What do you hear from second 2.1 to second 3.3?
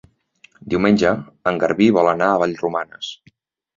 anar a Vallromanes.